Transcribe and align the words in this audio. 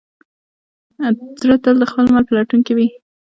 زړه 1.41 1.55
تل 1.63 1.75
د 1.79 1.83
خپل 1.91 2.05
مل 2.13 2.23
په 2.27 2.33
لټون 2.37 2.59
کې 2.65 2.73
وي. 2.77 2.87